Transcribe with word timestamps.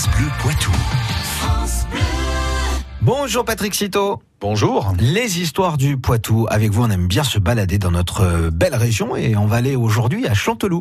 France 0.00 0.16
Bleu 0.16 0.28
Poitou. 0.38 0.72
Bonjour 3.02 3.44
Patrick 3.44 3.74
Citeau. 3.74 4.22
Bonjour. 4.40 4.94
Les 4.98 5.40
histoires 5.40 5.76
du 5.76 5.98
Poitou. 5.98 6.46
Avec 6.48 6.70
vous, 6.70 6.84
on 6.84 6.90
aime 6.90 7.06
bien 7.06 7.22
se 7.22 7.38
balader 7.38 7.76
dans 7.76 7.90
notre 7.90 8.22
euh, 8.22 8.50
belle 8.50 8.74
région 8.74 9.14
et 9.14 9.36
on 9.36 9.44
va 9.44 9.56
aller 9.56 9.76
aujourd'hui 9.76 10.26
à 10.26 10.32
Chanteloup. 10.32 10.80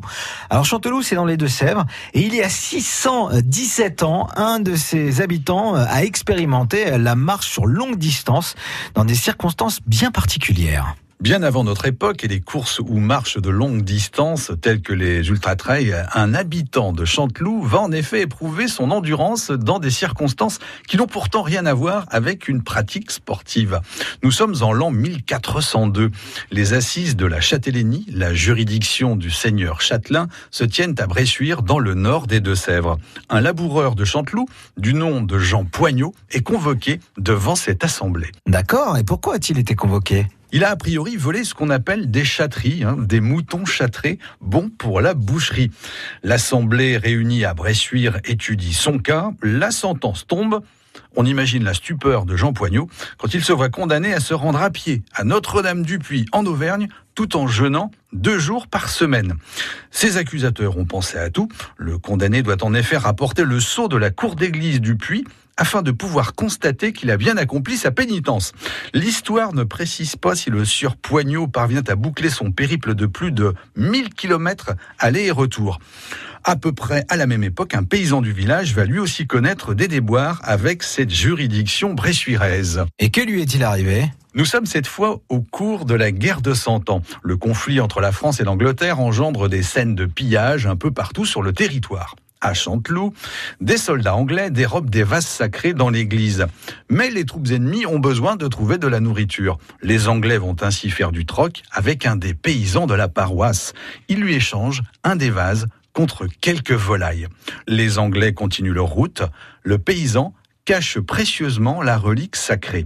Alors 0.49 0.63
Chanteloup, 0.63 1.01
c'est 1.01 1.15
dans 1.15 1.25
les 1.25 1.35
Deux-Sèvres 1.35 1.85
et 2.13 2.21
il 2.21 2.33
y 2.33 2.41
a 2.41 2.47
617 2.47 4.03
ans, 4.03 4.27
un 4.37 4.61
de 4.61 4.75
ses 4.75 5.19
habitants 5.19 5.75
euh, 5.75 5.83
a 5.89 6.05
expérimenté 6.05 6.97
la 6.97 7.15
marche 7.15 7.49
sur 7.49 7.65
longue 7.65 7.97
distance 7.97 8.55
dans 8.93 9.03
des 9.03 9.15
circonstances 9.15 9.81
bien 9.85 10.11
particulières. 10.11 10.95
Bien 11.21 11.43
avant 11.43 11.65
notre 11.65 11.85
époque 11.85 12.23
et 12.23 12.29
les 12.29 12.39
courses 12.39 12.79
ou 12.79 12.97
marches 12.97 13.37
de 13.37 13.49
longue 13.49 13.81
distance 13.81 14.53
telles 14.61 14.81
que 14.81 14.93
les 14.93 15.27
ultra-trails, 15.27 15.93
un 16.13 16.33
habitant 16.33 16.93
de 16.93 17.03
Chanteloup 17.03 17.61
va 17.61 17.79
en 17.79 17.91
effet 17.91 18.21
éprouver 18.21 18.69
son 18.69 18.89
endurance 18.89 19.51
dans 19.51 19.79
des 19.79 19.89
circonstances 19.89 20.59
qui 20.87 20.95
n'ont 20.95 21.07
pourtant 21.07 21.41
rien 21.41 21.65
à 21.65 21.73
voir 21.73 22.05
avec 22.09 22.47
une 22.47 22.63
pratique 22.63 23.11
sportive. 23.11 23.81
Nous 24.23 24.31
sommes 24.31 24.55
en 24.61 24.71
l'an 24.71 24.91
1402. 24.91 26.09
Les 26.51 26.71
assises 26.71 27.17
de 27.17 27.25
la 27.25 27.41
Châtellenie, 27.41 28.05
la 28.13 28.33
juridiction 28.33 29.17
du 29.17 29.29
seigneur 29.29 29.81
Châtelain, 29.81 30.29
se 30.51 30.63
tiennent 30.63 30.95
à 30.99 31.05
Bressuire 31.05 31.63
dans 31.63 31.79
le 31.79 31.95
nord 31.95 32.27
des 32.27 32.39
Deux-Sèvres. 32.39 32.97
Un 33.27 33.41
laboureur 33.41 33.95
de 33.95 34.05
Chanteloup, 34.05 34.47
du 34.77 34.93
nom 34.93 35.19
de 35.19 35.37
Jean 35.37 35.65
Poignot, 35.65 36.15
est 36.31 36.43
convoqué 36.43 37.01
devant 37.17 37.55
cette 37.55 37.83
assemblée. 37.83 38.31
D'accord, 38.47 38.97
et 38.97 39.03
pourquoi 39.03 39.35
a-t-il 39.35 39.59
été 39.59 39.75
convoqué? 39.75 40.25
Il 40.51 40.63
a 40.63 40.71
a 40.71 40.75
priori 40.75 41.15
volé 41.15 41.43
ce 41.43 41.53
qu'on 41.53 41.69
appelle 41.69 42.09
des 42.09 42.25
châteries, 42.25 42.83
hein, 42.83 42.95
des 42.97 43.21
moutons 43.21 43.65
châtrés, 43.65 44.17
bons 44.41 44.69
pour 44.69 45.01
la 45.01 45.13
boucherie. 45.13 45.71
L'Assemblée 46.23 46.97
réunie 46.97 47.45
à 47.45 47.53
Bressuire 47.53 48.19
étudie 48.25 48.73
son 48.73 48.97
cas, 48.97 49.31
la 49.43 49.71
sentence 49.71 50.25
tombe. 50.25 50.61
On 51.15 51.25
imagine 51.25 51.63
la 51.63 51.73
stupeur 51.73 52.25
de 52.25 52.35
Jean 52.35 52.53
Poignot 52.53 52.89
quand 53.17 53.33
il 53.33 53.43
se 53.43 53.51
voit 53.51 53.69
condamné 53.69 54.13
à 54.13 54.19
se 54.19 54.33
rendre 54.33 54.61
à 54.61 54.69
pied 54.69 55.01
à 55.13 55.23
Notre-Dame-du-Puy 55.23 56.25
en 56.31 56.45
Auvergne 56.45 56.87
tout 57.15 57.35
en 57.35 57.47
jeûnant 57.47 57.91
deux 58.13 58.39
jours 58.39 58.67
par 58.67 58.89
semaine. 58.89 59.35
Ses 59.91 60.17
accusateurs 60.17 60.77
ont 60.77 60.85
pensé 60.85 61.17
à 61.17 61.29
tout. 61.29 61.49
Le 61.77 61.97
condamné 61.97 62.43
doit 62.43 62.63
en 62.63 62.73
effet 62.73 62.97
rapporter 62.97 63.43
le 63.43 63.59
sceau 63.59 63.87
de 63.87 63.97
la 63.97 64.09
cour 64.11 64.35
d'église 64.35 64.79
du 64.79 64.95
Puy 64.95 65.25
afin 65.57 65.81
de 65.81 65.91
pouvoir 65.91 66.33
constater 66.33 66.93
qu'il 66.93 67.11
a 67.11 67.17
bien 67.17 67.35
accompli 67.35 67.75
sa 67.75 67.91
pénitence. 67.91 68.53
L'histoire 68.93 69.53
ne 69.53 69.63
précise 69.63 70.15
pas 70.15 70.33
si 70.33 70.49
le 70.49 70.63
sieur 70.63 70.95
Poignot 70.95 71.47
parvient 71.47 71.83
à 71.87 71.95
boucler 71.95 72.29
son 72.29 72.51
périple 72.51 72.95
de 72.95 73.05
plus 73.05 73.33
de 73.33 73.53
1000 73.75 74.13
km 74.13 74.71
aller 74.99 75.25
et 75.25 75.31
retour. 75.31 75.79
À 76.45 76.55
peu 76.55 76.71
près 76.71 77.03
à 77.09 77.17
la 77.17 77.27
même 77.27 77.43
époque, 77.43 77.75
un 77.75 77.83
paysan 77.83 78.21
du 78.21 78.31
village 78.31 78.73
va 78.73 78.85
lui 78.85 78.99
aussi 78.99 79.27
connaître 79.27 79.73
des 79.73 79.89
déboires 79.89 80.39
avec 80.43 80.83
cette 80.99 81.15
juridiction 81.15 81.93
bressuiraise. 81.93 82.83
Et 82.99 83.09
que 83.09 83.21
lui 83.21 83.41
est-il 83.41 83.63
arrivé? 83.63 84.11
Nous 84.33 84.43
sommes 84.43 84.65
cette 84.65 84.85
fois 84.85 85.21
au 85.29 85.39
cours 85.39 85.85
de 85.85 85.93
la 85.93 86.11
guerre 86.11 86.41
de 86.41 86.53
Cent 86.53 86.89
Ans. 86.89 87.01
Le 87.23 87.37
conflit 87.37 87.79
entre 87.79 88.01
la 88.01 88.11
France 88.11 88.41
et 88.41 88.43
l'Angleterre 88.43 88.99
engendre 88.99 89.47
des 89.47 89.63
scènes 89.63 89.95
de 89.95 90.05
pillage 90.05 90.67
un 90.67 90.75
peu 90.75 90.91
partout 90.91 91.23
sur 91.23 91.41
le 91.41 91.53
territoire 91.53 92.17
à 92.41 92.53
Chanteloup, 92.53 93.13
des 93.61 93.77
soldats 93.77 94.15
anglais 94.15 94.49
dérobent 94.49 94.89
des 94.89 95.03
vases 95.03 95.25
sacrés 95.25 95.73
dans 95.73 95.89
l'église. 95.89 96.47
Mais 96.89 97.09
les 97.09 97.23
troupes 97.23 97.47
ennemies 97.49 97.85
ont 97.85 97.99
besoin 97.99 98.35
de 98.35 98.47
trouver 98.49 98.77
de 98.77 98.87
la 98.87 98.99
nourriture. 98.99 99.57
Les 99.81 100.09
Anglais 100.09 100.37
vont 100.37 100.55
ainsi 100.61 100.89
faire 100.89 101.13
du 101.13 101.25
troc 101.25 101.63
avec 101.71 102.05
un 102.05 102.17
des 102.17 102.33
paysans 102.33 102.87
de 102.87 102.93
la 102.93 103.07
paroisse. 103.07 103.73
Ils 104.09 104.19
lui 104.19 104.35
échangent 104.35 104.83
un 105.05 105.15
des 105.15 105.29
vases 105.29 105.67
contre 105.93 106.27
quelques 106.27 106.71
volailles. 106.71 107.27
Les 107.67 107.99
Anglais 107.99 108.33
continuent 108.33 108.73
leur 108.73 108.87
route. 108.87 109.23
Le 109.63 109.77
paysan 109.77 110.33
cache 110.69 110.99
précieusement 110.99 111.81
la 111.81 111.97
relique 111.97 112.35
sacrée. 112.35 112.85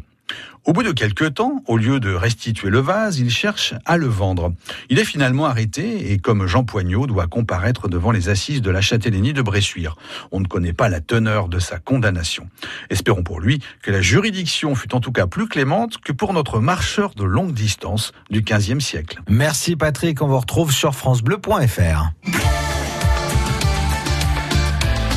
Au 0.64 0.72
bout 0.72 0.84
de 0.84 0.94
quelques 0.94 1.34
temps, 1.34 1.62
au 1.68 1.76
lieu 1.76 2.00
de 2.00 2.14
restituer 2.14 2.70
le 2.70 2.80
vase, 2.80 3.20
il 3.20 3.30
cherche 3.30 3.74
à 3.84 3.98
le 3.98 4.08
vendre. 4.08 4.54
Il 4.90 5.00
est 5.00 5.04
finalement 5.04 5.48
arrêté 5.48 6.14
et, 6.14 6.18
comme 6.18 6.48
Jean 6.48 6.64
Poignot, 6.64 7.08
doit 7.08 7.28
comparaître 7.28 7.90
devant 7.90 8.12
les 8.12 8.30
assises 8.30 8.62
de 8.62 8.72
la 8.72 8.80
Châtellenie 8.80 9.34
de 9.34 9.42
Bressuire. 9.42 9.98
On 10.32 10.40
ne 10.40 10.48
connaît 10.48 10.72
pas 10.72 10.88
la 10.88 11.02
teneur 11.02 11.50
de 11.50 11.60
sa 11.60 11.78
condamnation. 11.78 12.48
Espérons 12.90 13.24
pour 13.24 13.42
lui 13.42 13.60
que 13.82 13.92
la 13.92 14.00
juridiction 14.00 14.76
fut 14.76 14.96
en 14.96 15.02
tout 15.02 15.12
cas 15.12 15.28
plus 15.28 15.50
clémente 15.50 15.98
que 15.98 16.14
pour 16.14 16.32
notre 16.32 16.62
marcheur 16.62 17.16
de 17.16 17.26
longue 17.26 17.54
distance 17.54 18.14
du 18.30 18.44
XVe 18.44 18.80
siècle. 18.80 19.22
Merci 19.28 19.76
Patrick, 19.76 20.22
on 20.22 20.28
vous 20.28 20.40
retrouve 20.40 20.72
sur 20.72 20.96
francebleu.fr. 20.96 22.12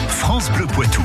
France 0.08 0.50
Bleu 0.50 0.66
Poitou. 0.66 1.04